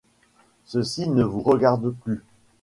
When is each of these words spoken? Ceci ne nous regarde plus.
Ceci 0.65 1.07
ne 1.07 1.21
nous 1.21 1.43
regarde 1.43 1.91
plus. 2.03 2.23